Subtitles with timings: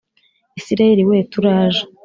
[0.59, 1.83] Isirayeli we turaje